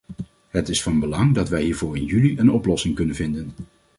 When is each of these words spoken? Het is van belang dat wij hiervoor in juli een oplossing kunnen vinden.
Het 0.49 0.69
is 0.69 0.83
van 0.83 0.99
belang 0.99 1.33
dat 1.33 1.49
wij 1.49 1.63
hiervoor 1.63 1.97
in 1.97 2.05
juli 2.05 2.37
een 2.39 2.51
oplossing 2.51 2.95
kunnen 2.95 3.15
vinden. 3.15 3.51